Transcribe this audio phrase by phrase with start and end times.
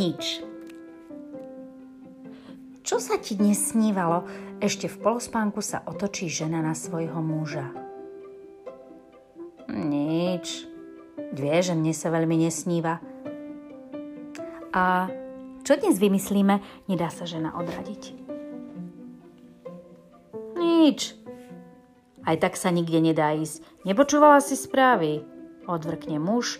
[0.00, 0.40] Nič.
[2.80, 4.24] Čo sa ti dnes snívalo?
[4.56, 7.68] Ešte v polospánku sa otočí žena na svojho muža.
[9.68, 10.64] Nič.
[11.36, 13.04] Vie, že mne sa veľmi nesníva.
[14.72, 15.12] A
[15.68, 18.16] čo dnes vymyslíme, nedá sa žena odradiť.
[20.56, 21.12] Nič.
[22.24, 23.60] Aj tak sa nikde nedá ísť.
[23.84, 25.28] Nepočúvala si správy.
[25.68, 26.56] Odvrkne muž,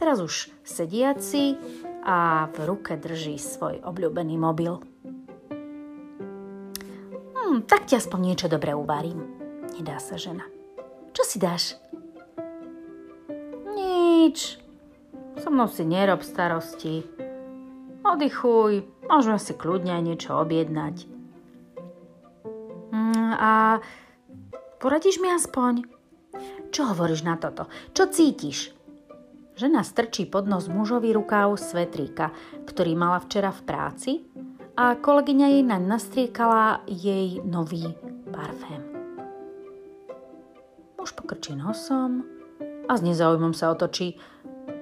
[0.00, 1.60] teraz už sediaci
[2.04, 4.80] a v ruke drží svoj obľúbený mobil.
[7.36, 9.20] Hm, tak ti aspoň niečo dobré uvarím.
[9.76, 10.44] Nedá sa žena.
[11.10, 11.76] Čo si dáš?
[13.74, 14.60] Nič.
[15.40, 17.04] So mnou si nerob starosti.
[18.00, 21.04] Oddychuj, môžeme si kľudne aj niečo objednať.
[22.90, 23.78] Mm, a
[24.80, 25.84] poradíš mi aspoň?
[26.70, 27.66] Čo hovoríš na toto?
[27.92, 28.72] Čo cítiš?
[29.60, 32.32] Žena strčí pod nos mužový rukáv svetríka,
[32.64, 34.12] ktorý mala včera v práci
[34.72, 37.92] a kolegyňa jej naň nastriekala jej nový
[38.32, 38.80] parfém.
[40.96, 42.24] Muž pokrčí nosom
[42.88, 44.16] a s nezaujímom sa otočí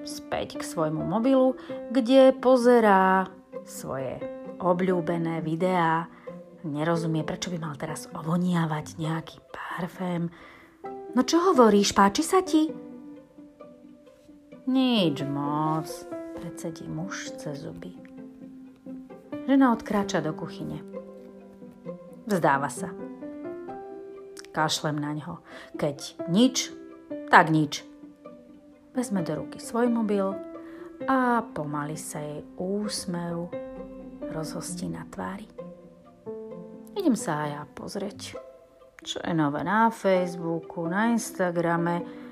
[0.07, 1.59] späť k svojmu mobilu,
[1.91, 3.27] kde pozerá
[3.67, 4.15] svoje
[4.63, 6.07] obľúbené videá.
[6.63, 10.31] Nerozumie, prečo by mal teraz ovoniavať nejaký parfém.
[11.11, 12.88] No čo hovoríš, páči sa ti?
[14.69, 15.89] Nič moc,
[16.37, 17.89] predsedí muž cez zuby.
[19.49, 20.85] Žena odkráča do kuchyne.
[22.29, 22.93] Vzdáva sa.
[24.53, 25.41] Kašlem na ňo.
[25.73, 26.69] Keď nič,
[27.33, 27.81] tak nič.
[28.93, 30.37] Vezme do ruky svoj mobil
[31.09, 33.49] a pomaly sa jej úsmev
[34.29, 35.49] rozhostí na tvári.
[36.93, 38.37] Idem sa aj ja pozrieť,
[39.01, 42.28] čo je nové na Facebooku, na Instagrame,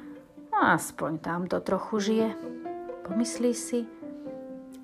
[0.58, 2.30] no aspoň tam to trochu žije.
[3.06, 3.86] Pomyslí si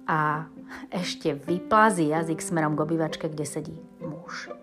[0.05, 0.45] a
[0.93, 4.53] ešte vyplazí jazyk smerom k obývačke, kde sedí muž.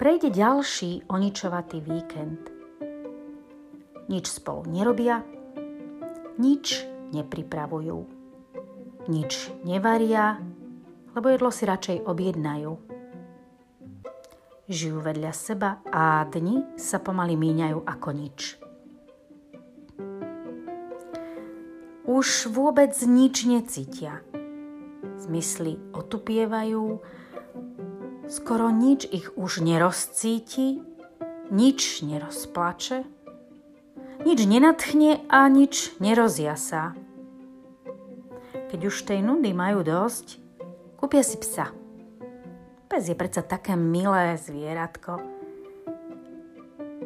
[0.00, 2.48] Prejde ďalší oničovatý víkend.
[4.08, 5.20] Nič spolu nerobia,
[6.40, 7.98] nič nepripravujú,
[9.12, 10.40] nič nevaria,
[11.12, 12.72] lebo jedlo si radšej objednajú.
[14.68, 18.67] Žijú vedľa seba a dni sa pomaly míňajú ako nič.
[22.08, 24.24] Už vôbec nič necítia.
[25.20, 27.04] Zmysly otupievajú,
[28.32, 30.80] skoro nič ich už nerozcíti,
[31.52, 33.04] nič nerozplače,
[34.24, 36.96] nič nenatchne a nič nerozjasá.
[38.72, 40.40] Keď už tej nudy majú dosť,
[40.96, 41.68] kúpia si psa.
[42.88, 45.20] Pes je predsa také milé zvieratko.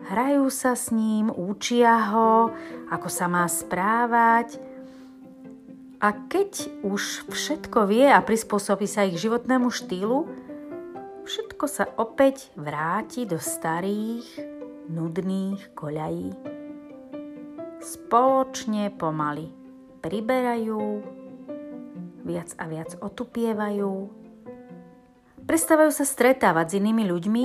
[0.02, 2.54] Hrajú sa s ním, učia ho,
[2.90, 4.71] ako sa má správať,
[6.02, 10.26] a keď už všetko vie a prispôsobí sa ich životnému štýlu,
[11.22, 14.26] všetko sa opäť vráti do starých,
[14.90, 16.34] nudných koľají.
[17.78, 19.54] Spoločne pomaly
[20.02, 20.82] priberajú,
[22.26, 23.94] viac a viac otupievajú,
[25.46, 27.44] prestávajú sa stretávať s inými ľuďmi,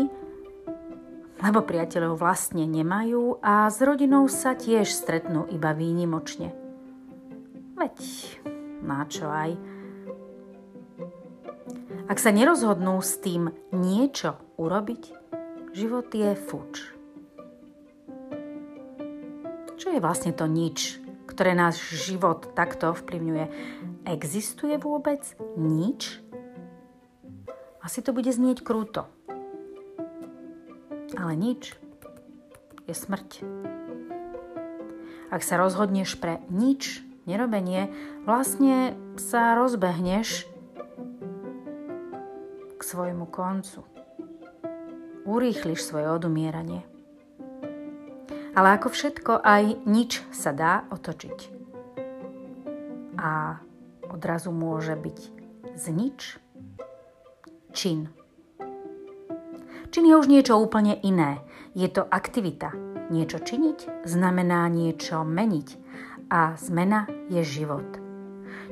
[1.46, 6.67] lebo priateľov vlastne nemajú a s rodinou sa tiež stretnú iba výnimočne.
[7.78, 7.98] Veď
[8.82, 9.54] na čo aj.
[12.10, 15.14] Ak sa nerozhodnú s tým niečo urobiť,
[15.78, 16.74] život je fuč.
[19.78, 20.98] Čo je vlastne to nič,
[21.30, 23.46] ktoré náš život takto ovplyvňuje?
[24.10, 25.22] Existuje vôbec
[25.54, 26.18] nič?
[27.86, 29.06] Asi to bude znieť krúto.
[31.14, 31.78] Ale nič
[32.90, 33.46] je smrť.
[35.28, 37.92] Ak sa rozhodneš pre nič, nerobenie,
[38.24, 40.48] vlastne sa rozbehneš
[42.78, 43.84] k svojmu koncu.
[45.28, 46.88] Urýchliš svoje odumieranie.
[48.56, 51.40] Ale ako všetko, aj nič sa dá otočiť.
[53.20, 53.60] A
[54.08, 55.20] odrazu môže byť
[55.78, 56.20] z nič
[57.76, 58.10] čin.
[59.94, 61.44] Čin je už niečo úplne iné.
[61.78, 62.74] Je to aktivita.
[63.08, 65.68] Niečo činiť znamená niečo meniť
[66.30, 67.88] a zmena je život.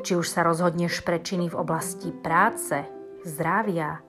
[0.03, 2.85] Či už sa rozhodneš pre činy v oblasti práce,
[3.25, 4.05] zdravia,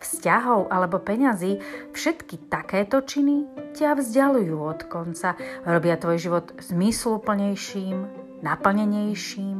[0.00, 1.60] vzťahov alebo peňazí,
[1.92, 3.46] všetky takéto činy
[3.76, 7.96] ťa vzdialujú od konca, robia tvoj život zmysluplnejším,
[8.40, 9.58] naplnenejším,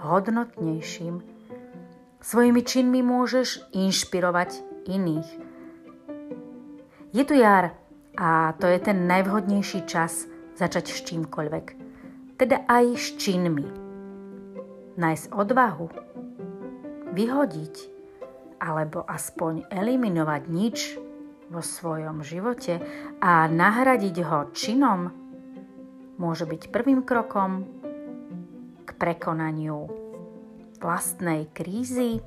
[0.00, 1.14] hodnotnejším.
[2.22, 5.28] Svojimi činmi môžeš inšpirovať iných.
[7.12, 7.76] Je tu jar
[8.16, 10.24] a to je ten najvhodnejší čas
[10.56, 11.81] začať s čímkoľvek
[12.42, 13.70] teda aj s činmi.
[14.98, 15.86] Nájsť odvahu,
[17.14, 17.74] vyhodiť.
[18.58, 20.98] Alebo aspoň eliminovať nič
[21.46, 22.82] vo svojom živote
[23.22, 25.14] a nahradiť ho činom,
[26.18, 27.62] môže byť prvým krokom
[28.82, 29.86] k prekonaniu
[30.82, 32.18] vlastnej krízy,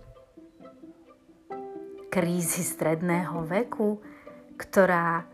[2.07, 4.00] krízy stredného veku,
[4.56, 5.27] ktorá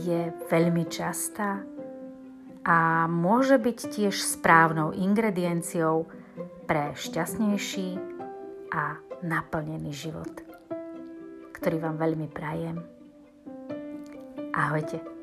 [0.00, 1.60] je veľmi častá
[2.64, 6.08] a môže byť tiež správnou ingredienciou
[6.68, 7.96] pre šťastnejší
[8.70, 10.32] a naplnený život,
[11.56, 12.76] ktorý vám veľmi prajem.
[14.56, 15.19] Ahojte.